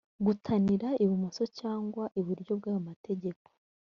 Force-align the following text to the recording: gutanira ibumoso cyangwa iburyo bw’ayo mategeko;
gutanira 0.25 0.87
ibumoso 1.03 1.43
cyangwa 1.59 2.03
iburyo 2.19 2.51
bw’ayo 2.59 2.81
mategeko; 2.89 3.45